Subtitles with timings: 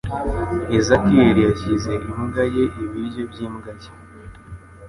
[0.77, 3.89] Ezakiyeri yashyize imbwa ye ibiryo byimbwa ye.